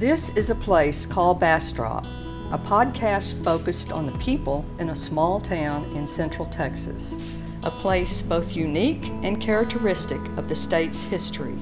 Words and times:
This 0.00 0.34
is 0.34 0.48
a 0.48 0.54
place 0.54 1.04
called 1.04 1.40
Bastrop, 1.40 2.06
a 2.52 2.58
podcast 2.58 3.44
focused 3.44 3.92
on 3.92 4.06
the 4.06 4.16
people 4.16 4.64
in 4.78 4.88
a 4.88 4.94
small 4.94 5.38
town 5.38 5.84
in 5.94 6.06
central 6.06 6.46
Texas, 6.46 7.42
a 7.64 7.70
place 7.70 8.22
both 8.22 8.56
unique 8.56 9.10
and 9.22 9.38
characteristic 9.38 10.18
of 10.38 10.48
the 10.48 10.54
state's 10.54 11.02
history, 11.02 11.58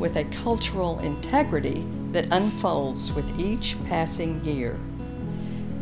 with 0.00 0.16
a 0.16 0.24
cultural 0.42 0.98
integrity 0.98 1.86
that 2.10 2.26
unfolds 2.32 3.12
with 3.12 3.38
each 3.38 3.76
passing 3.86 4.44
year. 4.44 4.76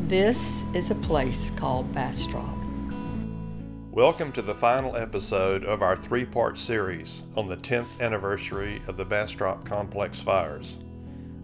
This 0.09 0.66
is 0.75 0.91
a 0.91 0.95
place 0.96 1.48
called 1.57 1.91
Bastrop. 1.95 2.59
Welcome 3.93 4.32
to 4.32 4.43
the 4.43 4.55
final 4.55 4.95
episode 4.95 5.64
of 5.64 5.81
our 5.81 5.96
three 5.96 6.26
part 6.26 6.59
series 6.59 7.23
on 7.34 7.46
the 7.46 7.57
10th 7.57 8.03
anniversary 8.03 8.82
of 8.86 8.98
the 8.98 9.07
Bastrop 9.07 9.64
Complex 9.64 10.20
fires. 10.20 10.76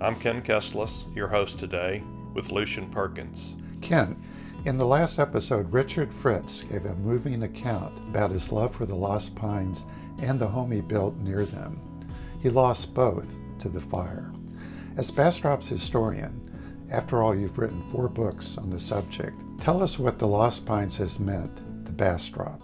I'm 0.00 0.16
Ken 0.16 0.42
Kesselus, 0.42 1.04
your 1.14 1.28
host 1.28 1.58
today, 1.58 2.02
with 2.34 2.50
Lucian 2.50 2.90
Perkins. 2.90 3.54
Ken, 3.80 4.20
in 4.64 4.76
the 4.76 4.84
last 4.84 5.20
episode, 5.20 5.72
Richard 5.72 6.12
Fritz 6.12 6.64
gave 6.64 6.84
a 6.84 6.96
moving 6.96 7.44
account 7.44 7.96
about 8.08 8.32
his 8.32 8.50
love 8.50 8.74
for 8.74 8.86
the 8.86 8.94
Lost 8.94 9.36
Pines 9.36 9.84
and 10.20 10.38
the 10.38 10.48
home 10.48 10.72
he 10.72 10.80
built 10.80 11.14
near 11.18 11.44
them. 11.46 11.80
He 12.42 12.50
lost 12.50 12.92
both 12.92 13.26
to 13.60 13.68
the 13.68 13.80
fire. 13.80 14.32
As 14.96 15.12
Bastrop's 15.12 15.68
historian, 15.68 16.40
after 16.90 17.22
all, 17.22 17.34
you've 17.34 17.56
written 17.56 17.88
four 17.92 18.08
books 18.08 18.58
on 18.58 18.70
the 18.70 18.80
subject. 18.80 19.40
Tell 19.60 19.80
us 19.80 19.98
what 19.98 20.18
the 20.18 20.26
Lost 20.26 20.66
Pines 20.66 20.96
has 20.96 21.20
meant 21.20 21.56
to 21.86 21.92
Bastrop. 21.92 22.62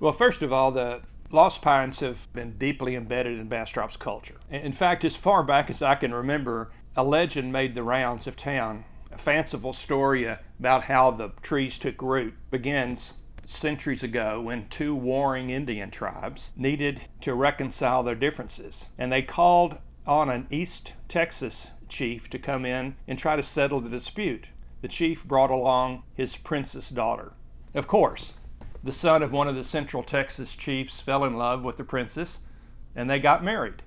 Well, 0.00 0.12
first 0.12 0.42
of 0.42 0.52
all, 0.52 0.72
the 0.72 1.02
Lost 1.34 1.62
Pines 1.62 1.98
have 1.98 2.32
been 2.32 2.58
deeply 2.58 2.94
embedded 2.94 3.40
in 3.40 3.48
Bastrop's 3.48 3.96
culture. 3.96 4.36
In 4.52 4.70
fact, 4.70 5.04
as 5.04 5.16
far 5.16 5.42
back 5.42 5.68
as 5.68 5.82
I 5.82 5.96
can 5.96 6.14
remember, 6.14 6.70
a 6.94 7.02
legend 7.02 7.52
made 7.52 7.74
the 7.74 7.82
rounds 7.82 8.28
of 8.28 8.36
town. 8.36 8.84
A 9.10 9.18
fanciful 9.18 9.72
story 9.72 10.26
about 10.26 10.84
how 10.84 11.10
the 11.10 11.32
trees 11.42 11.76
took 11.76 12.00
root 12.00 12.34
begins 12.52 13.14
centuries 13.46 14.04
ago 14.04 14.40
when 14.42 14.68
two 14.68 14.94
warring 14.94 15.50
Indian 15.50 15.90
tribes 15.90 16.52
needed 16.54 17.00
to 17.22 17.34
reconcile 17.34 18.04
their 18.04 18.14
differences. 18.14 18.84
And 18.96 19.10
they 19.10 19.22
called 19.22 19.78
on 20.06 20.30
an 20.30 20.46
East 20.52 20.92
Texas 21.08 21.66
chief 21.88 22.30
to 22.30 22.38
come 22.38 22.64
in 22.64 22.94
and 23.08 23.18
try 23.18 23.34
to 23.34 23.42
settle 23.42 23.80
the 23.80 23.90
dispute. 23.90 24.46
The 24.82 24.88
chief 24.88 25.24
brought 25.24 25.50
along 25.50 26.04
his 26.14 26.36
princess 26.36 26.90
daughter. 26.90 27.32
Of 27.74 27.88
course, 27.88 28.34
the 28.84 28.92
son 28.92 29.22
of 29.22 29.32
one 29.32 29.48
of 29.48 29.54
the 29.54 29.64
Central 29.64 30.02
Texas 30.02 30.54
chiefs 30.54 31.00
fell 31.00 31.24
in 31.24 31.38
love 31.38 31.64
with 31.64 31.78
the 31.78 31.84
princess, 31.84 32.40
and 32.94 33.08
they 33.08 33.18
got 33.18 33.42
married 33.42 33.82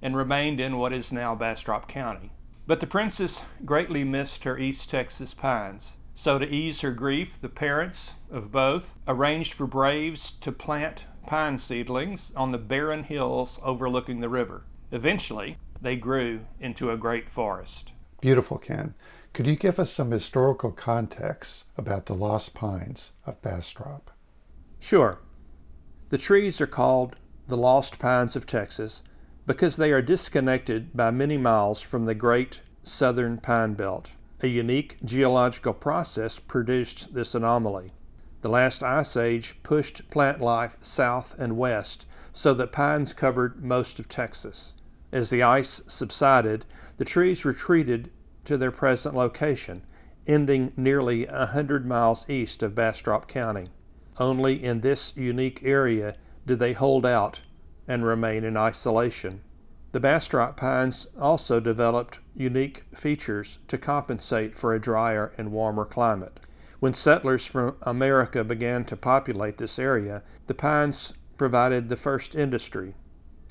and 0.00 0.16
remained 0.16 0.58
in 0.58 0.78
what 0.78 0.92
is 0.92 1.12
now 1.12 1.34
Bastrop 1.34 1.86
County. 1.86 2.32
But 2.66 2.80
the 2.80 2.86
princess 2.86 3.42
greatly 3.64 4.04
missed 4.04 4.44
her 4.44 4.58
East 4.58 4.88
Texas 4.88 5.34
pines. 5.34 5.92
So, 6.14 6.38
to 6.38 6.48
ease 6.48 6.80
her 6.80 6.92
grief, 6.92 7.38
the 7.38 7.50
parents 7.50 8.14
of 8.30 8.50
both 8.50 8.94
arranged 9.06 9.52
for 9.52 9.66
braves 9.66 10.32
to 10.40 10.50
plant 10.50 11.04
pine 11.26 11.58
seedlings 11.58 12.32
on 12.34 12.52
the 12.52 12.58
barren 12.58 13.04
hills 13.04 13.60
overlooking 13.62 14.20
the 14.20 14.30
river. 14.30 14.64
Eventually, 14.90 15.58
they 15.82 15.96
grew 15.96 16.40
into 16.58 16.90
a 16.90 16.96
great 16.96 17.28
forest. 17.28 17.92
Beautiful, 18.22 18.56
Ken. 18.56 18.94
Could 19.36 19.46
you 19.46 19.56
give 19.56 19.78
us 19.78 19.90
some 19.90 20.12
historical 20.12 20.72
context 20.72 21.66
about 21.76 22.06
the 22.06 22.14
lost 22.14 22.54
pines 22.54 23.12
of 23.26 23.42
Bastrop? 23.42 24.10
Sure. 24.80 25.18
The 26.08 26.16
trees 26.16 26.58
are 26.58 26.66
called 26.66 27.16
the 27.46 27.58
lost 27.58 27.98
pines 27.98 28.34
of 28.34 28.46
Texas 28.46 29.02
because 29.46 29.76
they 29.76 29.92
are 29.92 30.00
disconnected 30.00 30.96
by 30.96 31.10
many 31.10 31.36
miles 31.36 31.82
from 31.82 32.06
the 32.06 32.14
great 32.14 32.62
southern 32.82 33.36
pine 33.36 33.74
belt. 33.74 34.12
A 34.40 34.46
unique 34.46 34.96
geological 35.04 35.74
process 35.74 36.38
produced 36.38 37.12
this 37.12 37.34
anomaly. 37.34 37.92
The 38.40 38.48
last 38.48 38.82
ice 38.82 39.18
age 39.18 39.58
pushed 39.62 40.08
plant 40.08 40.40
life 40.40 40.78
south 40.80 41.38
and 41.38 41.58
west 41.58 42.06
so 42.32 42.54
that 42.54 42.72
pines 42.72 43.12
covered 43.12 43.62
most 43.62 43.98
of 43.98 44.08
Texas. 44.08 44.72
As 45.12 45.28
the 45.28 45.42
ice 45.42 45.82
subsided, 45.86 46.64
the 46.96 47.04
trees 47.04 47.44
retreated 47.44 48.10
to 48.46 48.56
their 48.56 48.70
present 48.70 49.14
location, 49.14 49.82
ending 50.26 50.72
nearly 50.76 51.26
a 51.26 51.46
hundred 51.46 51.86
miles 51.86 52.24
east 52.28 52.62
of 52.62 52.74
Bastrop 52.74 53.28
County. 53.28 53.68
Only 54.18 54.62
in 54.64 54.80
this 54.80 55.12
unique 55.16 55.60
area 55.62 56.16
did 56.46 56.58
they 56.58 56.72
hold 56.72 57.04
out 57.04 57.42
and 57.86 58.04
remain 58.04 58.44
in 58.44 58.56
isolation. 58.56 59.42
The 59.92 60.00
Bastrop 60.00 60.56
pines 60.56 61.06
also 61.18 61.60
developed 61.60 62.18
unique 62.34 62.84
features 62.94 63.58
to 63.68 63.78
compensate 63.78 64.56
for 64.56 64.74
a 64.74 64.80
drier 64.80 65.32
and 65.36 65.52
warmer 65.52 65.84
climate. 65.84 66.40
When 66.80 66.94
settlers 66.94 67.46
from 67.46 67.76
America 67.82 68.44
began 68.44 68.84
to 68.86 68.96
populate 68.96 69.56
this 69.56 69.78
area, 69.78 70.22
the 70.46 70.54
pines 70.54 71.12
provided 71.36 71.88
the 71.88 71.96
first 71.96 72.34
industry. 72.34 72.94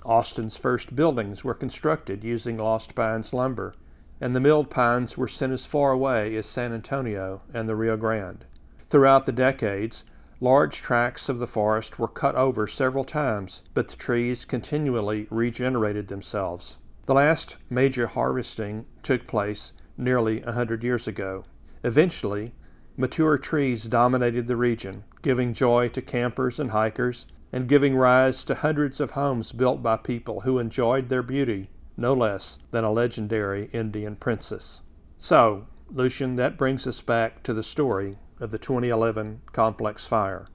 Austin's 0.03 0.57
first 0.57 0.95
buildings 0.95 1.43
were 1.43 1.53
constructed 1.53 2.23
using 2.23 2.57
lost 2.57 2.95
pines 2.95 3.33
lumber 3.33 3.75
and 4.21 4.35
the 4.35 4.39
milled 4.39 4.69
pines 4.69 5.17
were 5.17 5.27
sent 5.27 5.51
as 5.51 5.65
far 5.65 5.91
away 5.91 6.35
as 6.35 6.45
San 6.45 6.73
Antonio 6.73 7.41
and 7.53 7.67
the 7.67 7.75
Rio 7.75 7.97
Grande. 7.97 8.45
Throughout 8.89 9.25
the 9.25 9.31
decades, 9.31 10.03
large 10.39 10.81
tracts 10.81 11.27
of 11.27 11.39
the 11.39 11.47
forest 11.47 11.99
were 11.99 12.07
cut 12.07 12.35
over 12.35 12.67
several 12.67 13.03
times, 13.03 13.61
but 13.73 13.87
the 13.87 13.95
trees 13.95 14.45
continually 14.45 15.27
regenerated 15.29 16.07
themselves. 16.07 16.77
The 17.05 17.13
last 17.13 17.57
major 17.69 18.07
harvesting 18.07 18.85
took 19.03 19.27
place 19.27 19.73
nearly 19.97 20.41
a 20.43 20.53
hundred 20.53 20.83
years 20.83 21.07
ago. 21.07 21.45
Eventually, 21.83 22.53
mature 22.97 23.37
trees 23.37 23.83
dominated 23.83 24.47
the 24.47 24.55
region, 24.55 25.03
giving 25.21 25.53
joy 25.53 25.89
to 25.89 26.01
campers 26.01 26.59
and 26.59 26.71
hikers, 26.71 27.27
and 27.51 27.67
giving 27.67 27.95
rise 27.95 28.43
to 28.45 28.55
hundreds 28.55 28.99
of 28.99 29.11
homes 29.11 29.51
built 29.51 29.83
by 29.83 29.97
people 29.97 30.41
who 30.41 30.59
enjoyed 30.59 31.09
their 31.09 31.23
beauty 31.23 31.69
no 31.97 32.13
less 32.13 32.59
than 32.71 32.83
a 32.83 32.91
legendary 32.91 33.69
Indian 33.71 34.15
princess. 34.15 34.81
So, 35.17 35.67
Lucian, 35.89 36.35
that 36.35 36.57
brings 36.57 36.85
us 36.87 37.01
back 37.01 37.43
to 37.43 37.53
the 37.53 37.63
story 37.63 38.17
of 38.39 38.51
the 38.51 38.57
2011 38.57 39.41
complex 39.53 40.05
fire. 40.05 40.47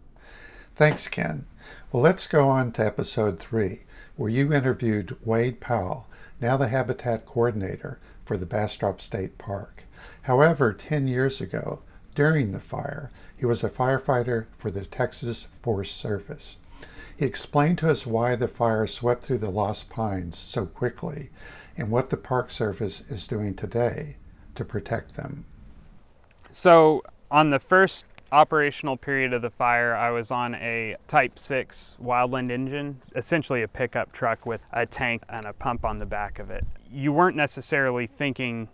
Thanks, 0.76 1.08
Ken. 1.08 1.46
Well, 1.92 2.02
let's 2.02 2.26
go 2.26 2.48
on 2.48 2.72
to 2.72 2.86
episode 2.86 3.38
three, 3.38 3.80
where 4.16 4.30
you 4.30 4.52
interviewed 4.52 5.16
Wade 5.24 5.60
Powell, 5.60 6.08
now 6.40 6.56
the 6.56 6.68
habitat 6.68 7.26
coordinator 7.26 8.00
for 8.24 8.36
the 8.36 8.46
Bastrop 8.46 9.00
State 9.00 9.38
Park. 9.38 9.84
However, 10.22 10.72
10 10.72 11.06
years 11.06 11.40
ago, 11.40 11.80
during 12.14 12.52
the 12.52 12.60
fire, 12.60 13.10
he 13.36 13.46
was 13.46 13.64
a 13.64 13.70
firefighter 13.70 14.46
for 14.58 14.70
the 14.70 14.84
Texas 14.84 15.46
Forest 15.62 15.96
Service. 15.96 16.58
He 17.20 17.26
explained 17.26 17.76
to 17.80 17.90
us 17.90 18.06
why 18.06 18.34
the 18.34 18.48
fire 18.48 18.86
swept 18.86 19.24
through 19.24 19.40
the 19.40 19.50
Lost 19.50 19.90
Pines 19.90 20.38
so 20.38 20.64
quickly 20.64 21.28
and 21.76 21.90
what 21.90 22.08
the 22.08 22.16
Park 22.16 22.50
Service 22.50 23.02
is 23.10 23.26
doing 23.26 23.54
today 23.54 24.16
to 24.54 24.64
protect 24.64 25.16
them. 25.16 25.44
So, 26.50 27.02
on 27.30 27.50
the 27.50 27.58
first 27.58 28.06
operational 28.32 28.96
period 28.96 29.34
of 29.34 29.42
the 29.42 29.50
fire, 29.50 29.94
I 29.94 30.08
was 30.12 30.30
on 30.30 30.54
a 30.54 30.96
Type 31.08 31.38
6 31.38 31.98
Wildland 32.02 32.50
engine, 32.50 33.02
essentially 33.14 33.60
a 33.60 33.68
pickup 33.68 34.12
truck 34.12 34.46
with 34.46 34.62
a 34.72 34.86
tank 34.86 35.22
and 35.28 35.44
a 35.44 35.52
pump 35.52 35.84
on 35.84 35.98
the 35.98 36.06
back 36.06 36.38
of 36.38 36.48
it. 36.48 36.64
You 36.90 37.12
weren't 37.12 37.36
necessarily 37.36 38.06
thinking 38.06 38.66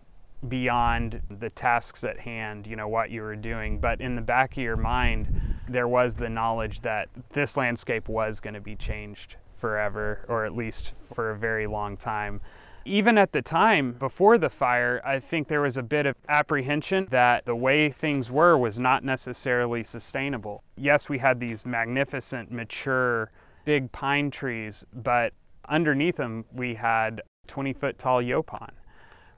beyond 0.49 1.21
the 1.41 1.51
tasks 1.51 2.05
at 2.05 2.21
hand, 2.21 2.69
you 2.69 2.77
know, 2.77 2.87
what 2.87 3.11
you 3.11 3.23
were 3.23 3.35
doing. 3.35 3.81
But 3.81 4.01
in 4.01 4.15
the 4.15 4.23
back 4.23 4.53
of 4.53 4.59
your 4.59 4.77
mind, 4.77 5.46
there 5.69 5.89
was 5.89 6.17
the 6.17 6.29
knowledge 6.29 6.81
that 6.83 7.09
this 7.31 7.57
landscape 7.57 8.09
was 8.09 8.41
going 8.41 8.55
to 8.55 8.61
be 8.61 8.77
changed 8.77 9.37
forever, 9.53 10.25
or 10.29 10.45
at 10.45 10.55
least 10.55 10.93
for 10.95 11.31
a 11.31 11.37
very 11.37 11.67
long 11.67 11.97
time. 11.97 12.41
Even 12.85 13.19
at 13.19 13.33
the 13.33 13.43
time 13.43 13.93
before 13.93 14.39
the 14.39 14.49
fire, 14.49 15.03
I 15.05 15.19
think 15.19 15.49
there 15.49 15.63
was 15.63 15.77
a 15.77 15.83
bit 15.83 16.07
of 16.07 16.15
apprehension 16.29 17.09
that 17.11 17.45
the 17.45 17.57
way 17.57 17.91
things 17.91 18.31
were 18.31 18.57
was 18.57 18.79
not 18.79 19.03
necessarily 19.03 19.83
sustainable. 19.83 20.63
Yes, 20.77 21.09
we 21.09 21.19
had 21.19 21.41
these 21.41 21.67
magnificent, 21.67 22.53
mature, 22.53 23.33
big 23.65 23.91
pine 23.91 24.31
trees, 24.31 24.85
but 24.93 25.33
underneath 25.69 26.17
them 26.17 26.45
we 26.53 26.75
had 26.75 27.23
20 27.49 27.73
foot 27.73 27.99
tall 27.99 28.23
yaupon. 28.23 28.71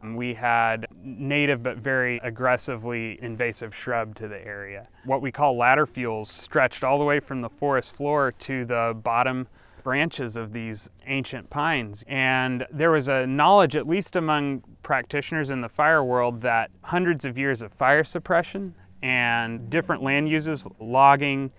We 0.03 0.35
had 0.35 0.87
native 1.03 1.63
but 1.63 1.79
very 1.79 2.19
aggressively 2.23 3.19
invasive 3.21 3.75
shrub 3.75 4.15
to 4.17 4.29
the 4.29 4.39
area. 4.45 4.89
What 5.05 5.23
we 5.23 5.33
call 5.33 5.57
ladder 5.57 5.87
fuels 5.87 6.31
stretched 6.31 6.85
all 6.85 6.99
the 6.99 7.05
way 7.05 7.21
from 7.21 7.41
the 7.41 7.49
forest 7.49 7.93
floor 7.95 8.33
to 8.33 8.65
the 8.65 8.97
bottom 9.03 9.49
branches 9.83 10.37
of 10.37 10.53
these 10.53 10.91
ancient 11.07 11.51
pines. 11.51 12.05
And 12.07 12.67
there 12.71 12.91
was 12.91 13.09
a 13.09 13.27
knowledge, 13.27 13.75
at 13.75 13.89
least 13.89 14.17
among 14.17 14.63
practitioners 14.83 15.51
in 15.51 15.61
the 15.63 15.69
fire 15.69 16.05
world, 16.05 16.43
that 16.43 16.71
hundreds 16.83 17.25
of 17.25 17.39
years 17.39 17.63
of 17.63 17.73
fire 17.73 18.05
suppression 18.05 18.75
and 19.03 19.71
different 19.71 20.03
land 20.03 20.29
uses, 20.29 20.67
logging, 20.79 21.51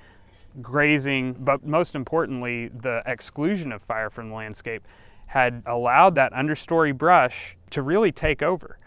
grazing, 0.62 1.33
but 1.39 1.65
most 1.65 1.95
importantly, 1.95 2.68
the 2.68 3.01
exclusion 3.06 3.71
of 3.71 3.81
fire 3.81 4.09
from 4.09 4.30
the 4.30 4.36
landscape 4.36 4.88
had 5.30 5.62
allowed 5.68 6.16
that 6.16 6.34
understory 6.34 6.92
brush 6.96 7.56
to 7.70 7.84
really 7.84 8.12
take 8.12 8.42
over. 8.42 8.80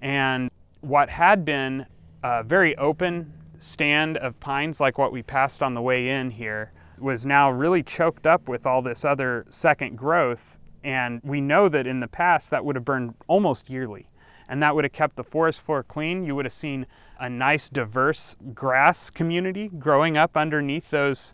And 0.00 0.48
what 0.82 1.10
had 1.10 1.44
been 1.44 1.84
a 2.22 2.44
very 2.44 2.76
open 2.76 3.32
stand 3.58 4.16
of 4.18 4.38
pines, 4.38 4.78
like 4.78 4.98
what 4.98 5.10
we 5.10 5.24
passed 5.24 5.64
on 5.64 5.74
the 5.74 5.82
way 5.82 6.10
in 6.10 6.30
here, 6.30 6.70
was 7.00 7.26
now 7.26 7.50
really 7.50 7.82
choked 7.82 8.24
up 8.24 8.48
with 8.48 8.66
all 8.66 8.82
this 8.82 9.04
other 9.04 9.44
second 9.50 9.98
growth. 9.98 10.60
And 10.84 11.20
we 11.24 11.40
know 11.40 11.68
that 11.68 11.88
in 11.88 11.98
the 11.98 12.06
past 12.06 12.52
that 12.52 12.64
would 12.64 12.76
have 12.76 12.84
burned 12.84 13.14
almost 13.26 13.68
yearly. 13.68 14.06
And 14.48 14.62
that 14.62 14.76
would 14.76 14.84
have 14.84 14.92
kept 14.92 15.16
the 15.16 15.24
forest 15.24 15.60
floor 15.60 15.82
clean. 15.82 16.22
You 16.22 16.36
would 16.36 16.44
have 16.44 16.54
seen 16.54 16.86
a 17.18 17.28
nice, 17.28 17.68
diverse 17.68 18.36
grass 18.54 19.10
community 19.10 19.68
growing 19.68 20.16
up 20.16 20.36
underneath 20.36 20.90
those 20.90 21.32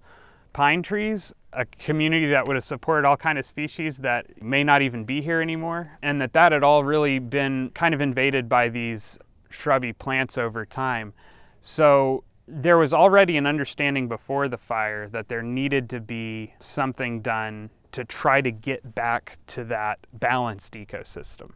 pine 0.55 0.83
trees, 0.83 1.35
a 1.53 1.65
community 1.65 2.27
that 2.31 2.47
would 2.47 2.57
have 2.57 2.65
supported 2.65 3.07
all 3.07 3.17
kind 3.17 3.39
of 3.39 3.47
species 3.47 3.99
that 3.99 4.43
may 4.43 4.63
not 4.63 4.83
even 4.83 5.05
be 5.05 5.23
here 5.23 5.41
anymore, 5.41 5.99
and 6.03 6.21
that 6.21 6.33
that 6.33 6.53
had 6.53 6.63
all 6.63 6.85
really 6.85 7.19
been 7.19 7.71
kind 7.75 7.95
of 7.95 8.01
invaded 8.01 8.49
by 8.49 8.69
these 8.69 9.19
shrubby 9.49 9.93
plants 9.93 10.37
over 10.37 10.67
time. 10.67 11.13
So 11.61 12.25
there 12.47 12.79
was 12.79 12.93
already 12.93 13.37
an 13.37 13.47
understanding 13.47 14.07
before 14.07 14.49
the 14.49 14.59
fire 14.59 15.09
that 15.09 15.29
there 15.29 15.43
needed 15.43 15.91
to 15.91 16.01
be 16.01 16.55
something 16.61 17.21
done 17.21 17.71
to 17.93 18.05
try 18.05 18.41
to 18.41 18.51
get 18.51 18.95
back 18.95 19.39
to 19.49 19.65
that 19.65 19.99
balanced 20.13 20.75
ecosystem. 20.75 21.53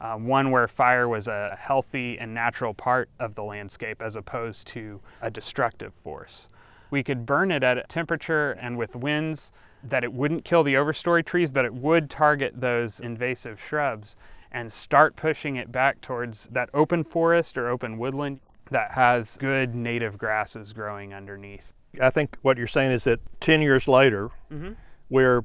Uh, 0.00 0.16
one 0.16 0.50
where 0.50 0.66
fire 0.66 1.08
was 1.08 1.28
a 1.28 1.56
healthy 1.60 2.18
and 2.18 2.34
natural 2.34 2.74
part 2.74 3.08
of 3.20 3.36
the 3.36 3.42
landscape 3.44 4.02
as 4.02 4.16
opposed 4.16 4.66
to 4.66 5.00
a 5.20 5.30
destructive 5.30 5.94
force. 5.94 6.48
We 6.92 7.02
could 7.02 7.24
burn 7.24 7.50
it 7.50 7.62
at 7.62 7.78
a 7.78 7.84
temperature 7.84 8.52
and 8.52 8.76
with 8.76 8.94
winds 8.94 9.50
that 9.82 10.04
it 10.04 10.12
wouldn't 10.12 10.44
kill 10.44 10.62
the 10.62 10.74
overstory 10.74 11.24
trees, 11.24 11.48
but 11.48 11.64
it 11.64 11.72
would 11.72 12.10
target 12.10 12.60
those 12.60 13.00
invasive 13.00 13.58
shrubs 13.58 14.14
and 14.52 14.70
start 14.70 15.16
pushing 15.16 15.56
it 15.56 15.72
back 15.72 16.02
towards 16.02 16.48
that 16.48 16.68
open 16.74 17.02
forest 17.02 17.56
or 17.56 17.70
open 17.70 17.96
woodland 17.96 18.40
that 18.70 18.90
has 18.90 19.38
good 19.38 19.74
native 19.74 20.18
grasses 20.18 20.74
growing 20.74 21.14
underneath. 21.14 21.72
I 21.98 22.10
think 22.10 22.36
what 22.42 22.58
you're 22.58 22.66
saying 22.66 22.92
is 22.92 23.04
that 23.04 23.20
10 23.40 23.62
years 23.62 23.88
later, 23.88 24.28
mm-hmm. 24.52 24.72
we're 25.08 25.44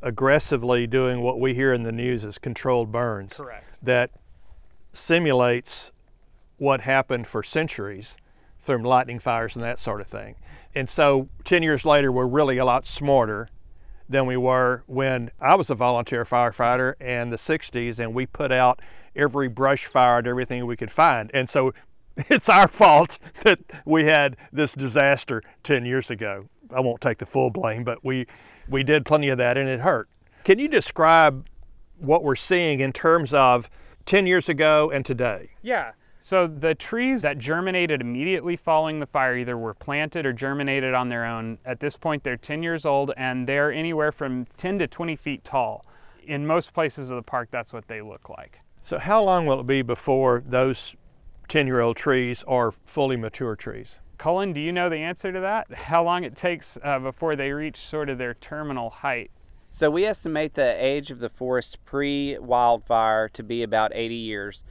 aggressively 0.00 0.86
doing 0.86 1.20
what 1.20 1.38
we 1.38 1.52
hear 1.52 1.74
in 1.74 1.82
the 1.82 1.92
news 1.92 2.24
as 2.24 2.38
controlled 2.38 2.90
burns. 2.90 3.34
Correct. 3.34 3.66
That 3.82 4.12
simulates 4.94 5.90
what 6.56 6.80
happened 6.80 7.26
for 7.26 7.42
centuries 7.42 8.16
from 8.66 8.82
lightning 8.82 9.18
fires 9.18 9.54
and 9.54 9.64
that 9.64 9.78
sort 9.78 10.00
of 10.00 10.08
thing. 10.08 10.34
And 10.74 10.90
so 10.90 11.28
10 11.44 11.62
years 11.62 11.84
later, 11.84 12.12
we're 12.12 12.26
really 12.26 12.58
a 12.58 12.64
lot 12.64 12.86
smarter 12.86 13.48
than 14.08 14.26
we 14.26 14.36
were 14.36 14.82
when 14.86 15.30
I 15.40 15.54
was 15.54 15.70
a 15.70 15.74
volunteer 15.74 16.24
firefighter 16.24 17.00
in 17.00 17.30
the 17.30 17.36
60s 17.36 17.98
and 17.98 18.14
we 18.14 18.26
put 18.26 18.52
out 18.52 18.80
every 19.14 19.48
brush 19.48 19.86
fire 19.86 20.18
and 20.18 20.26
everything 20.26 20.66
we 20.66 20.76
could 20.76 20.90
find. 20.90 21.30
And 21.32 21.48
so 21.48 21.72
it's 22.16 22.48
our 22.48 22.68
fault 22.68 23.18
that 23.44 23.60
we 23.84 24.04
had 24.04 24.36
this 24.52 24.74
disaster 24.74 25.42
10 25.64 25.86
years 25.86 26.10
ago. 26.10 26.48
I 26.74 26.80
won't 26.80 27.00
take 27.00 27.18
the 27.18 27.26
full 27.26 27.50
blame, 27.50 27.84
but 27.84 28.04
we, 28.04 28.26
we 28.68 28.82
did 28.82 29.06
plenty 29.06 29.28
of 29.28 29.38
that 29.38 29.56
and 29.56 29.68
it 29.68 29.80
hurt. 29.80 30.08
Can 30.44 30.58
you 30.58 30.68
describe 30.68 31.46
what 31.98 32.22
we're 32.22 32.36
seeing 32.36 32.80
in 32.80 32.92
terms 32.92 33.32
of 33.32 33.70
10 34.04 34.26
years 34.26 34.48
ago 34.48 34.90
and 34.90 35.04
today? 35.04 35.50
Yeah. 35.62 35.92
So 36.26 36.48
the 36.48 36.74
trees 36.74 37.22
that 37.22 37.38
germinated 37.38 38.00
immediately 38.00 38.56
following 38.56 38.98
the 38.98 39.06
fire 39.06 39.36
either 39.36 39.56
were 39.56 39.74
planted 39.74 40.26
or 40.26 40.32
germinated 40.32 40.92
on 40.92 41.08
their 41.08 41.24
own. 41.24 41.58
At 41.64 41.78
this 41.78 41.96
point, 41.96 42.24
they're 42.24 42.36
10 42.36 42.64
years 42.64 42.84
old 42.84 43.12
and 43.16 43.48
they're 43.48 43.70
anywhere 43.70 44.10
from 44.10 44.46
10 44.56 44.80
to 44.80 44.88
20 44.88 45.14
feet 45.14 45.44
tall. 45.44 45.86
In 46.26 46.44
most 46.44 46.74
places 46.74 47.12
of 47.12 47.16
the 47.16 47.22
park, 47.22 47.50
that's 47.52 47.72
what 47.72 47.86
they 47.86 48.00
look 48.00 48.28
like. 48.28 48.58
So, 48.82 48.98
how 48.98 49.22
long 49.22 49.46
will 49.46 49.60
it 49.60 49.68
be 49.68 49.82
before 49.82 50.42
those 50.44 50.96
10 51.46 51.68
year 51.68 51.78
old 51.78 51.96
trees 51.96 52.42
are 52.48 52.72
fully 52.72 53.14
mature 53.14 53.54
trees? 53.54 53.90
Cullen, 54.18 54.52
do 54.52 54.60
you 54.60 54.72
know 54.72 54.88
the 54.88 54.96
answer 54.96 55.30
to 55.30 55.38
that? 55.38 55.72
How 55.72 56.02
long 56.02 56.24
it 56.24 56.34
takes 56.34 56.76
uh, 56.82 56.98
before 56.98 57.36
they 57.36 57.52
reach 57.52 57.76
sort 57.76 58.10
of 58.10 58.18
their 58.18 58.34
terminal 58.34 58.90
height? 58.90 59.30
So, 59.70 59.92
we 59.92 60.04
estimate 60.04 60.54
the 60.54 60.74
age 60.84 61.12
of 61.12 61.20
the 61.20 61.28
forest 61.28 61.78
pre 61.84 62.36
wildfire 62.36 63.28
to 63.28 63.44
be 63.44 63.62
about 63.62 63.92
80 63.94 64.16
years. 64.16 64.64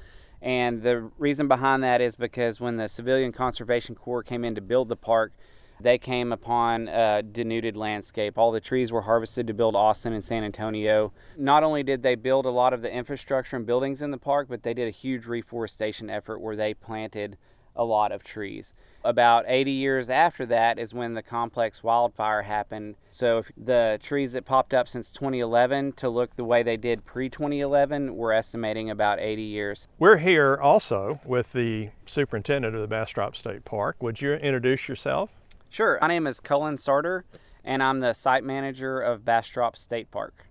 And 0.45 0.83
the 0.83 1.09
reason 1.17 1.47
behind 1.47 1.83
that 1.83 2.01
is 2.01 2.15
because 2.15 2.61
when 2.61 2.77
the 2.77 2.87
Civilian 2.87 3.31
Conservation 3.31 3.95
Corps 3.95 4.21
came 4.21 4.45
in 4.45 4.53
to 4.53 4.61
build 4.61 4.89
the 4.89 4.95
park, 4.95 5.33
they 5.81 5.97
came 5.97 6.31
upon 6.31 6.87
a 6.87 7.23
denuded 7.23 7.75
landscape. 7.75 8.37
All 8.37 8.51
the 8.51 8.61
trees 8.61 8.91
were 8.91 9.01
harvested 9.01 9.47
to 9.47 9.55
build 9.55 9.75
Austin 9.75 10.13
and 10.13 10.23
San 10.23 10.43
Antonio. 10.43 11.11
Not 11.35 11.63
only 11.63 11.81
did 11.81 12.03
they 12.03 12.13
build 12.13 12.45
a 12.45 12.51
lot 12.51 12.73
of 12.73 12.83
the 12.83 12.93
infrastructure 12.93 13.55
and 13.55 13.65
buildings 13.65 14.03
in 14.03 14.11
the 14.11 14.19
park, 14.19 14.45
but 14.47 14.61
they 14.61 14.75
did 14.75 14.87
a 14.87 14.91
huge 14.91 15.25
reforestation 15.25 16.11
effort 16.11 16.39
where 16.39 16.55
they 16.55 16.75
planted 16.75 17.39
a 17.75 17.83
lot 17.83 18.11
of 18.11 18.23
trees. 18.23 18.73
About 19.03 19.45
80 19.47 19.71
years 19.71 20.09
after 20.09 20.47
that 20.47 20.79
is 20.79 20.93
when 20.93 21.13
the 21.13 21.21
complex 21.21 21.83
wildfire 21.83 22.41
happened. 22.41 22.95
So 23.09 23.43
the 23.55 23.99
trees 24.01 24.31
that 24.31 24.45
popped 24.45 24.73
up 24.73 24.87
since 24.87 25.11
2011 25.11 25.93
to 25.93 26.09
look 26.09 26.35
the 26.35 26.43
way 26.43 26.63
they 26.63 26.77
did 26.77 27.05
pre 27.05 27.29
2011, 27.29 28.15
we're 28.15 28.31
estimating 28.31 28.89
about 28.89 29.19
80 29.19 29.43
years. 29.43 29.87
We're 29.99 30.17
here 30.17 30.57
also 30.59 31.19
with 31.23 31.51
the 31.51 31.89
superintendent 32.07 32.73
of 32.73 32.81
the 32.81 32.87
Bastrop 32.87 33.35
State 33.35 33.63
Park. 33.63 33.97
Would 34.01 34.21
you 34.21 34.33
introduce 34.33 34.87
yourself? 34.87 35.29
Sure. 35.69 35.99
My 36.01 36.07
name 36.07 36.25
is 36.25 36.39
Cullen 36.39 36.77
Sarter, 36.77 37.25
and 37.63 37.83
I'm 37.83 37.99
the 37.99 38.13
site 38.13 38.43
manager 38.43 39.01
of 39.01 39.23
Bastrop 39.23 39.77
State 39.77 40.09
Park. 40.09 40.47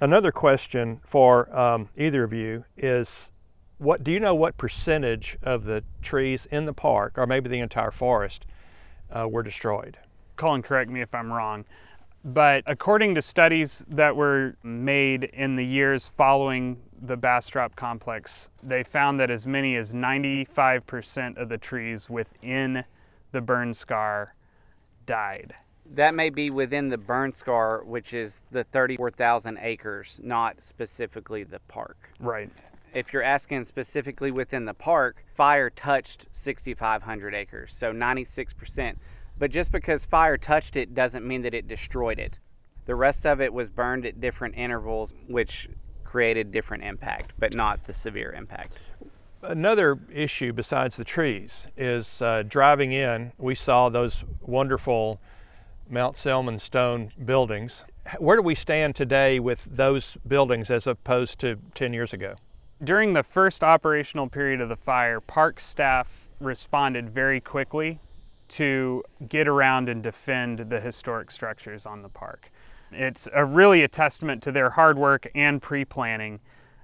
Another 0.00 0.32
question 0.32 1.00
for 1.04 1.54
um, 1.56 1.88
either 1.96 2.24
of 2.24 2.32
you 2.32 2.64
is 2.76 3.32
what 3.82 4.04
do 4.04 4.12
you 4.12 4.20
know 4.20 4.34
what 4.34 4.56
percentage 4.56 5.36
of 5.42 5.64
the 5.64 5.82
trees 6.02 6.46
in 6.46 6.66
the 6.66 6.72
park, 6.72 7.18
or 7.18 7.26
maybe 7.26 7.48
the 7.48 7.58
entire 7.58 7.90
forest, 7.90 8.46
uh, 9.10 9.26
were 9.28 9.42
destroyed? 9.42 9.96
Cullen, 10.36 10.62
correct 10.62 10.88
me 10.88 11.00
if 11.00 11.12
I'm 11.12 11.32
wrong. 11.32 11.64
But 12.24 12.62
according 12.66 13.16
to 13.16 13.22
studies 13.22 13.84
that 13.88 14.14
were 14.14 14.54
made 14.62 15.24
in 15.24 15.56
the 15.56 15.66
years 15.66 16.06
following 16.06 16.80
the 17.00 17.16
Bastrop 17.16 17.74
complex, 17.74 18.48
they 18.62 18.84
found 18.84 19.18
that 19.18 19.30
as 19.30 19.48
many 19.48 19.74
as 19.74 19.92
95% 19.92 21.36
of 21.36 21.48
the 21.48 21.58
trees 21.58 22.08
within 22.08 22.84
the 23.32 23.40
burn 23.40 23.74
scar 23.74 24.34
died. 25.04 25.54
That 25.84 26.14
may 26.14 26.30
be 26.30 26.50
within 26.50 26.90
the 26.90 26.98
burn 26.98 27.32
scar, 27.32 27.82
which 27.84 28.14
is 28.14 28.42
the 28.52 28.62
34,000 28.62 29.58
acres, 29.60 30.20
not 30.22 30.62
specifically 30.62 31.42
the 31.42 31.58
park. 31.66 31.96
Right 32.20 32.48
if 32.94 33.12
you're 33.12 33.22
asking 33.22 33.64
specifically 33.64 34.30
within 34.30 34.64
the 34.64 34.74
park, 34.74 35.16
fire 35.34 35.70
touched 35.70 36.26
6,500 36.32 37.34
acres, 37.34 37.74
so 37.74 37.92
96%. 37.92 38.96
But 39.38 39.50
just 39.50 39.72
because 39.72 40.04
fire 40.04 40.36
touched 40.36 40.76
it 40.76 40.94
doesn't 40.94 41.26
mean 41.26 41.42
that 41.42 41.54
it 41.54 41.68
destroyed 41.68 42.18
it. 42.18 42.38
The 42.84 42.94
rest 42.94 43.24
of 43.26 43.40
it 43.40 43.52
was 43.52 43.70
burned 43.70 44.04
at 44.06 44.20
different 44.20 44.56
intervals, 44.56 45.14
which 45.28 45.68
created 46.04 46.52
different 46.52 46.84
impact, 46.84 47.32
but 47.38 47.54
not 47.54 47.86
the 47.86 47.94
severe 47.94 48.32
impact. 48.32 48.78
Another 49.42 49.98
issue 50.12 50.52
besides 50.52 50.96
the 50.96 51.04
trees 51.04 51.66
is 51.76 52.20
uh, 52.22 52.44
driving 52.46 52.92
in, 52.92 53.32
we 53.38 53.54
saw 53.54 53.88
those 53.88 54.22
wonderful 54.46 55.18
Mount 55.90 56.16
Selman 56.16 56.58
stone 56.58 57.10
buildings. 57.24 57.82
Where 58.18 58.36
do 58.36 58.42
we 58.42 58.54
stand 58.54 58.94
today 58.94 59.40
with 59.40 59.64
those 59.64 60.16
buildings 60.26 60.70
as 60.70 60.86
opposed 60.86 61.38
to 61.40 61.56
10 61.74 61.92
years 61.92 62.12
ago? 62.12 62.36
During 62.82 63.12
the 63.12 63.22
first 63.22 63.62
operational 63.62 64.28
period 64.28 64.60
of 64.60 64.68
the 64.68 64.76
fire, 64.76 65.20
park 65.20 65.60
staff 65.60 66.26
responded 66.40 67.10
very 67.10 67.40
quickly 67.40 68.00
to 68.48 69.04
get 69.28 69.46
around 69.46 69.88
and 69.88 70.02
defend 70.02 70.58
the 70.58 70.80
historic 70.80 71.30
structures 71.30 71.86
on 71.86 72.02
the 72.02 72.08
park. 72.08 72.50
It's 72.90 73.28
a 73.32 73.44
really 73.44 73.84
a 73.84 73.88
testament 73.88 74.42
to 74.42 74.52
their 74.52 74.70
hard 74.70 74.98
work 74.98 75.30
and 75.32 75.62
pre 75.62 75.84
planning 75.84 76.40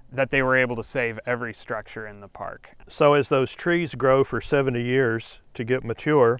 that 0.09 0.31
they 0.31 0.41
were 0.41 0.55
able 0.55 0.77
to 0.77 0.83
save 0.83 1.19
every 1.25 1.53
structure 1.53 2.07
in 2.07 2.21
the 2.21 2.29
park. 2.29 2.71
So, 2.87 3.13
as 3.13 3.27
those 3.27 3.53
trees 3.53 3.93
grow 3.93 4.23
for 4.23 4.39
70 4.39 4.81
years 4.81 5.41
to 5.53 5.65
get 5.65 5.83
mature, 5.83 6.39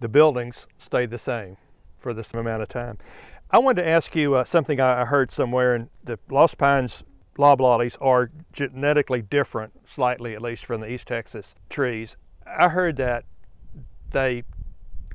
the 0.00 0.08
buildings 0.08 0.66
stay 0.78 1.04
the 1.04 1.18
same 1.18 1.58
for 1.98 2.14
this 2.14 2.32
amount 2.32 2.62
of 2.62 2.70
time. 2.70 2.96
I 3.50 3.58
wanted 3.58 3.82
to 3.82 3.88
ask 3.88 4.16
you 4.16 4.34
uh, 4.34 4.44
something 4.44 4.80
I 4.80 5.04
heard 5.04 5.30
somewhere 5.30 5.76
in 5.76 5.90
the 6.02 6.18
Lost 6.30 6.56
Pines 6.56 7.04
loblollies 7.36 7.96
are 8.00 8.30
genetically 8.52 9.22
different, 9.22 9.72
slightly 9.88 10.34
at 10.34 10.42
least, 10.42 10.64
from 10.64 10.80
the 10.80 10.90
East 10.90 11.08
Texas 11.08 11.54
trees. 11.68 12.16
I 12.46 12.68
heard 12.68 12.96
that 12.96 13.24
they 14.10 14.44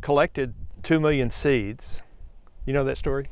collected 0.01 0.53
two 0.83 0.99
million 0.99 1.31
seeds. 1.31 2.01
You 2.65 2.73
know 2.73 2.83
that 2.83 2.97
story? 2.97 3.29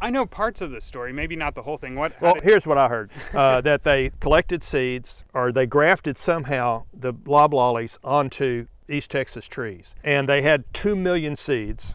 I 0.00 0.10
know 0.10 0.26
parts 0.26 0.60
of 0.60 0.70
the 0.70 0.80
story, 0.80 1.12
maybe 1.12 1.34
not 1.34 1.54
the 1.54 1.62
whole 1.62 1.76
thing. 1.76 1.96
What? 1.96 2.20
Well, 2.20 2.36
here's 2.42 2.66
what 2.66 2.78
I 2.78 2.88
heard: 2.88 3.10
uh, 3.34 3.60
that 3.62 3.82
they 3.82 4.12
collected 4.20 4.62
seeds, 4.62 5.24
or 5.34 5.50
they 5.50 5.66
grafted 5.66 6.18
somehow 6.18 6.84
the 6.94 7.12
loblollies 7.12 7.98
onto 8.04 8.68
East 8.88 9.10
Texas 9.10 9.46
trees, 9.46 9.94
and 10.04 10.28
they 10.28 10.42
had 10.42 10.72
two 10.72 10.94
million 10.94 11.34
seeds 11.34 11.94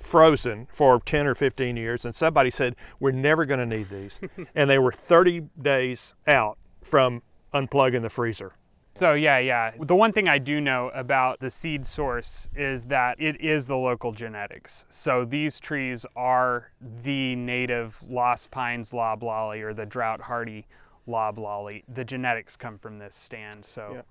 frozen 0.00 0.66
for 0.72 1.00
10 1.00 1.26
or 1.26 1.34
15 1.34 1.76
years, 1.76 2.04
and 2.04 2.14
somebody 2.14 2.50
said, 2.50 2.74
We're 2.98 3.12
never 3.12 3.44
going 3.44 3.60
to 3.60 3.66
need 3.66 3.90
these. 3.90 4.18
and 4.54 4.68
they 4.68 4.78
were 4.78 4.92
30 4.92 5.42
days 5.60 6.14
out 6.26 6.58
from 6.82 7.22
unplugging 7.54 8.02
the 8.02 8.10
freezer. 8.10 8.54
So, 8.94 9.14
yeah, 9.14 9.38
yeah. 9.38 9.72
The 9.80 9.94
one 9.94 10.12
thing 10.12 10.28
I 10.28 10.38
do 10.38 10.60
know 10.60 10.90
about 10.94 11.38
the 11.38 11.50
seed 11.50 11.86
source 11.86 12.48
is 12.56 12.84
that 12.84 13.20
it 13.20 13.40
is 13.40 13.66
the 13.66 13.76
local 13.76 14.12
genetics. 14.12 14.84
So, 14.90 15.24
these 15.24 15.60
trees 15.60 16.04
are 16.16 16.72
the 16.80 17.36
native 17.36 18.02
Lost 18.08 18.50
Pines 18.50 18.92
loblolly 18.92 19.62
or 19.62 19.72
the 19.72 19.86
drought 19.86 20.22
hardy 20.22 20.66
loblolly. 21.06 21.84
The 21.92 22.04
genetics 22.04 22.56
come 22.56 22.78
from 22.78 22.98
this 22.98 23.14
stand. 23.14 23.64
So, 23.64 23.92
Yeah. 23.94 24.02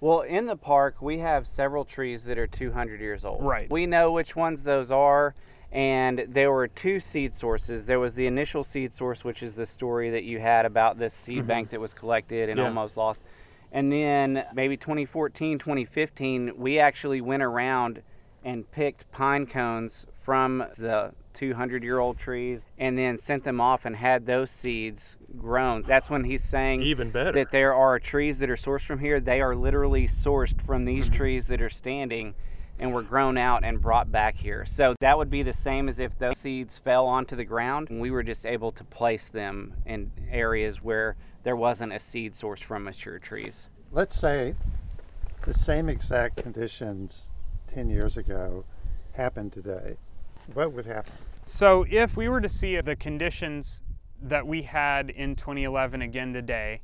Well, 0.00 0.22
in 0.22 0.46
the 0.46 0.56
park, 0.56 1.02
we 1.02 1.18
have 1.18 1.46
several 1.46 1.84
trees 1.84 2.24
that 2.24 2.38
are 2.38 2.46
200 2.46 3.00
years 3.00 3.24
old. 3.24 3.44
Right. 3.44 3.70
We 3.70 3.86
know 3.86 4.12
which 4.12 4.34
ones 4.34 4.62
those 4.62 4.90
are, 4.90 5.34
and 5.72 6.24
there 6.28 6.50
were 6.50 6.68
two 6.68 7.00
seed 7.00 7.34
sources. 7.34 7.84
There 7.84 8.00
was 8.00 8.14
the 8.14 8.26
initial 8.26 8.64
seed 8.64 8.94
source, 8.94 9.24
which 9.24 9.42
is 9.42 9.54
the 9.54 9.66
story 9.66 10.10
that 10.10 10.24
you 10.24 10.38
had 10.40 10.64
about 10.64 10.98
this 10.98 11.12
seed 11.12 11.38
mm-hmm. 11.38 11.46
bank 11.46 11.70
that 11.70 11.80
was 11.80 11.92
collected 11.92 12.48
and 12.48 12.58
Yeah. 12.58 12.66
almost 12.66 12.96
lost. 12.96 13.22
And 13.72 13.92
then 13.92 14.44
maybe 14.54 14.76
2014, 14.76 15.58
2015, 15.58 16.54
we 16.56 16.78
actually 16.78 17.20
went 17.20 17.42
around 17.42 18.02
and 18.44 18.68
picked 18.72 19.10
pine 19.12 19.46
cones 19.46 20.06
from 20.22 20.64
the 20.78 21.12
200 21.34 21.82
year 21.84 21.98
old 21.98 22.18
trees 22.18 22.60
and 22.78 22.98
then 22.98 23.18
sent 23.18 23.44
them 23.44 23.60
off 23.60 23.84
and 23.84 23.94
had 23.94 24.26
those 24.26 24.50
seeds 24.50 25.16
grown. 25.36 25.82
That's 25.82 26.10
when 26.10 26.24
he's 26.24 26.42
saying 26.44 26.82
Even 26.82 27.10
better. 27.10 27.32
that 27.32 27.50
there 27.50 27.74
are 27.74 27.98
trees 27.98 28.38
that 28.40 28.50
are 28.50 28.56
sourced 28.56 28.82
from 28.82 28.98
here. 28.98 29.20
They 29.20 29.40
are 29.40 29.54
literally 29.54 30.06
sourced 30.06 30.60
from 30.62 30.84
these 30.84 31.06
Mm-hmm. 31.06 31.14
trees 31.14 31.46
that 31.48 31.62
are 31.62 31.70
standing 31.70 32.34
and 32.78 32.94
were 32.94 33.02
grown 33.02 33.36
out 33.36 33.62
and 33.62 33.80
brought 33.80 34.10
back 34.10 34.36
here. 34.36 34.64
So 34.64 34.94
that 35.00 35.16
would 35.18 35.28
be 35.30 35.42
the 35.42 35.52
same 35.52 35.88
as 35.88 35.98
if 35.98 36.18
those 36.18 36.38
seeds 36.38 36.78
fell 36.78 37.06
onto 37.06 37.36
the 37.36 37.44
ground 37.44 37.90
and 37.90 38.00
we 38.00 38.10
were 38.10 38.22
just 38.22 38.46
able 38.46 38.72
to 38.72 38.84
place 38.84 39.28
them 39.28 39.74
in 39.86 40.10
areas 40.30 40.82
where 40.82 41.16
there 41.42 41.56
wasn't 41.56 41.92
a 41.92 42.00
seed 42.00 42.34
source 42.34 42.60
from 42.60 42.84
mature 42.84 43.18
trees. 43.18 43.66
Let's 43.92 44.18
say 44.18 44.54
the 45.46 45.54
same 45.54 45.88
exact 45.88 46.36
conditions 46.36 47.30
10 47.74 47.88
years 47.90 48.16
ago 48.16 48.64
happened 49.16 49.52
today. 49.52 49.96
What 50.54 50.72
would 50.72 50.86
happen? 50.86 51.12
So, 51.44 51.84
if 51.90 52.16
we 52.16 52.28
were 52.28 52.40
to 52.40 52.48
see 52.48 52.76
if 52.76 52.84
the 52.84 52.96
conditions 52.96 53.80
that 54.22 54.46
we 54.46 54.62
had 54.62 55.10
in 55.10 55.36
2011 55.36 56.02
again 56.02 56.32
today, 56.32 56.80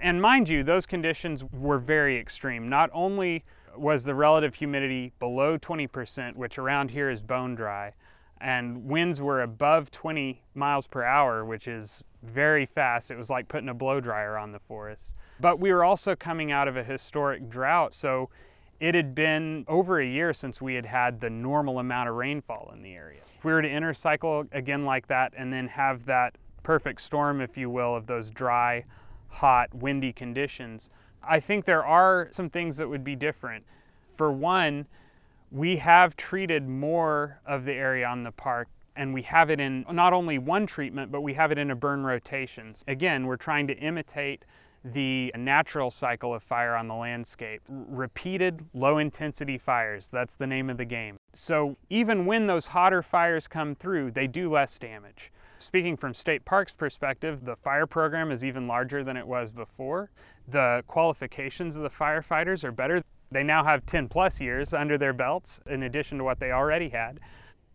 and 0.00 0.20
mind 0.20 0.48
you, 0.48 0.62
those 0.62 0.86
conditions 0.86 1.42
were 1.44 1.78
very 1.78 2.18
extreme. 2.18 2.68
Not 2.68 2.90
only 2.92 3.44
was 3.76 4.04
the 4.04 4.14
relative 4.14 4.54
humidity 4.54 5.12
below 5.18 5.58
20%, 5.58 6.36
which 6.36 6.58
around 6.58 6.90
here 6.90 7.10
is 7.10 7.22
bone 7.22 7.54
dry, 7.54 7.94
and 8.40 8.84
winds 8.84 9.20
were 9.20 9.42
above 9.42 9.90
20 9.90 10.42
miles 10.54 10.86
per 10.86 11.02
hour, 11.02 11.44
which 11.44 11.66
is 11.66 12.04
very 12.22 12.66
fast. 12.66 13.10
It 13.10 13.16
was 13.16 13.30
like 13.30 13.48
putting 13.48 13.68
a 13.68 13.74
blow 13.74 14.00
dryer 14.00 14.36
on 14.36 14.52
the 14.52 14.58
forest. 14.58 15.02
But 15.40 15.58
we 15.58 15.72
were 15.72 15.84
also 15.84 16.14
coming 16.14 16.52
out 16.52 16.68
of 16.68 16.76
a 16.76 16.84
historic 16.84 17.48
drought, 17.48 17.94
so 17.94 18.30
it 18.80 18.94
had 18.94 19.14
been 19.14 19.64
over 19.68 20.00
a 20.00 20.06
year 20.06 20.32
since 20.34 20.60
we 20.60 20.74
had 20.74 20.86
had 20.86 21.20
the 21.20 21.30
normal 21.30 21.78
amount 21.78 22.08
of 22.08 22.14
rainfall 22.14 22.70
in 22.74 22.82
the 22.82 22.94
area. 22.94 23.20
If 23.38 23.44
we 23.44 23.52
were 23.52 23.62
to 23.62 23.68
enter 23.68 23.94
cycle 23.94 24.44
again 24.52 24.84
like 24.84 25.08
that 25.08 25.32
and 25.36 25.52
then 25.52 25.68
have 25.68 26.04
that 26.06 26.36
perfect 26.66 27.00
storm, 27.00 27.40
if 27.40 27.56
you 27.56 27.70
will, 27.70 27.94
of 27.94 28.08
those 28.08 28.28
dry, 28.28 28.84
hot, 29.28 29.72
windy 29.72 30.12
conditions, 30.12 30.90
I 31.22 31.38
think 31.38 31.64
there 31.64 31.86
are 31.86 32.28
some 32.32 32.50
things 32.50 32.76
that 32.78 32.88
would 32.88 33.04
be 33.04 33.14
different. 33.14 33.64
For 34.16 34.32
one, 34.32 34.86
we 35.52 35.76
have 35.76 36.16
treated 36.16 36.68
more 36.68 37.38
of 37.46 37.66
the 37.66 37.72
area 37.72 38.04
on 38.04 38.24
the 38.24 38.32
park 38.32 38.66
and 38.96 39.14
we 39.14 39.22
have 39.22 39.48
it 39.48 39.60
in 39.60 39.84
not 39.92 40.12
only 40.12 40.38
one 40.38 40.66
treatment, 40.66 41.12
but 41.12 41.20
we 41.20 41.34
have 41.34 41.52
it 41.52 41.58
in 41.58 41.70
a 41.70 41.76
burn 41.76 42.02
rotations. 42.02 42.84
Again, 42.88 43.26
we're 43.26 43.36
trying 43.36 43.68
to 43.68 43.74
imitate 43.74 44.44
the 44.82 45.32
natural 45.38 45.92
cycle 45.92 46.34
of 46.34 46.42
fire 46.42 46.74
on 46.74 46.88
the 46.88 46.94
landscape. 46.94 47.62
Repeated 47.68 48.64
low 48.74 48.98
intensity 48.98 49.56
fires, 49.56 50.08
that's 50.08 50.34
the 50.34 50.48
name 50.48 50.68
of 50.68 50.78
the 50.78 50.84
game. 50.84 51.16
So 51.32 51.76
even 51.90 52.26
when 52.26 52.48
those 52.48 52.66
hotter 52.66 53.02
fires 53.02 53.46
come 53.46 53.76
through, 53.76 54.10
they 54.10 54.26
do 54.26 54.50
less 54.50 54.78
damage. 54.80 55.30
Speaking 55.58 55.96
from 55.96 56.12
State 56.12 56.44
Parks 56.44 56.74
perspective, 56.74 57.44
the 57.44 57.56
fire 57.56 57.86
program 57.86 58.30
is 58.30 58.44
even 58.44 58.66
larger 58.66 59.02
than 59.02 59.16
it 59.16 59.26
was 59.26 59.50
before. 59.50 60.10
The 60.46 60.84
qualifications 60.86 61.76
of 61.76 61.82
the 61.82 61.90
firefighters 61.90 62.62
are 62.62 62.72
better. 62.72 63.02
They 63.30 63.42
now 63.42 63.64
have 63.64 63.86
10 63.86 64.08
plus 64.08 64.40
years 64.40 64.74
under 64.74 64.98
their 64.98 65.12
belts 65.12 65.60
in 65.66 65.82
addition 65.82 66.18
to 66.18 66.24
what 66.24 66.40
they 66.40 66.52
already 66.52 66.90
had. 66.90 67.20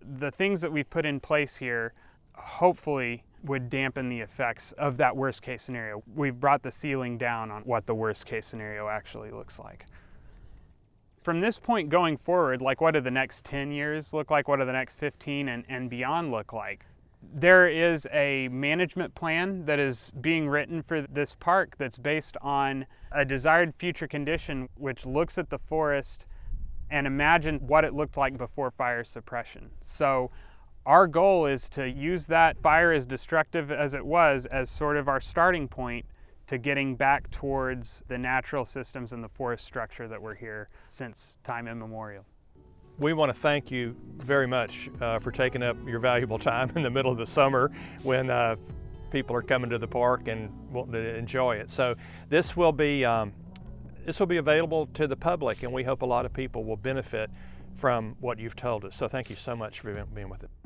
The 0.01 0.31
things 0.31 0.61
that 0.61 0.71
we've 0.71 0.89
put 0.89 1.05
in 1.05 1.19
place 1.19 1.57
here 1.57 1.93
hopefully 2.33 3.23
would 3.43 3.69
dampen 3.69 4.09
the 4.09 4.19
effects 4.19 4.71
of 4.73 4.97
that 4.97 5.17
worst 5.17 5.41
case 5.41 5.63
scenario. 5.63 6.03
We've 6.15 6.39
brought 6.39 6.61
the 6.61 6.71
ceiling 6.71 7.17
down 7.17 7.49
on 7.49 7.63
what 7.63 7.87
the 7.87 7.95
worst 7.95 8.25
case 8.25 8.45
scenario 8.45 8.87
actually 8.87 9.31
looks 9.31 9.57
like. 9.57 9.87
From 11.23 11.39
this 11.39 11.57
point 11.59 11.89
going 11.89 12.17
forward, 12.17 12.61
like 12.61 12.81
what 12.81 12.93
do 12.93 13.01
the 13.01 13.11
next 13.11 13.43
10 13.45 13.71
years 13.71 14.13
look 14.13 14.31
like? 14.31 14.47
What 14.47 14.59
do 14.59 14.65
the 14.65 14.71
next 14.71 14.99
15 14.99 15.49
and, 15.49 15.65
and 15.67 15.89
beyond 15.89 16.31
look 16.31 16.53
like? 16.53 16.85
There 17.21 17.67
is 17.67 18.07
a 18.11 18.47
management 18.49 19.15
plan 19.15 19.65
that 19.65 19.79
is 19.79 20.11
being 20.19 20.49
written 20.49 20.81
for 20.81 21.01
this 21.01 21.35
park 21.39 21.75
that's 21.77 21.97
based 21.97 22.35
on 22.41 22.85
a 23.11 23.23
desired 23.23 23.75
future 23.75 24.07
condition, 24.07 24.69
which 24.75 25.05
looks 25.05 25.37
at 25.37 25.49
the 25.49 25.59
forest 25.59 26.25
and 26.89 27.07
imagine 27.07 27.59
what 27.67 27.85
it 27.85 27.93
looked 27.93 28.17
like 28.17 28.37
before 28.37 28.71
fire 28.71 29.03
suppression. 29.03 29.69
So, 29.81 30.31
our 30.85 31.05
goal 31.05 31.45
is 31.45 31.69
to 31.69 31.87
use 31.87 32.25
that 32.27 32.57
fire 32.57 32.91
as 32.91 33.05
destructive 33.05 33.71
as 33.71 33.93
it 33.93 34.05
was 34.05 34.47
as 34.47 34.69
sort 34.69 34.97
of 34.97 35.07
our 35.07 35.21
starting 35.21 35.67
point 35.67 36.05
to 36.47 36.57
getting 36.57 36.95
back 36.95 37.29
towards 37.29 38.03
the 38.07 38.17
natural 38.17 38.65
systems 38.65 39.13
and 39.13 39.23
the 39.23 39.29
forest 39.29 39.63
structure 39.63 40.07
that 40.07 40.21
were 40.21 40.35
here 40.35 40.69
since 40.89 41.37
time 41.43 41.67
immemorial. 41.67 42.25
We 43.01 43.13
want 43.13 43.33
to 43.33 43.41
thank 43.41 43.71
you 43.71 43.95
very 44.17 44.45
much 44.45 44.91
uh, 45.01 45.17
for 45.17 45.31
taking 45.31 45.63
up 45.63 45.75
your 45.87 45.97
valuable 45.97 46.37
time 46.37 46.71
in 46.75 46.83
the 46.83 46.89
middle 46.91 47.11
of 47.11 47.17
the 47.17 47.25
summer 47.25 47.71
when 48.03 48.29
uh, 48.29 48.57
people 49.09 49.35
are 49.35 49.41
coming 49.41 49.71
to 49.71 49.79
the 49.79 49.87
park 49.87 50.27
and 50.27 50.51
wanting 50.71 50.93
to 50.93 51.15
enjoy 51.15 51.55
it. 51.55 51.71
So 51.71 51.95
this 52.29 52.55
will 52.55 52.71
be 52.71 53.03
um, 53.03 53.33
this 54.05 54.19
will 54.19 54.27
be 54.27 54.37
available 54.37 54.85
to 54.93 55.07
the 55.07 55.15
public, 55.15 55.63
and 55.63 55.73
we 55.73 55.83
hope 55.83 56.03
a 56.03 56.05
lot 56.05 56.27
of 56.27 56.33
people 56.33 56.63
will 56.63 56.77
benefit 56.77 57.31
from 57.75 58.17
what 58.19 58.37
you've 58.37 58.55
told 58.55 58.85
us. 58.85 58.95
So 58.95 59.07
thank 59.07 59.31
you 59.31 59.35
so 59.35 59.55
much 59.55 59.79
for 59.79 60.05
being 60.13 60.29
with 60.29 60.43
us. 60.43 60.60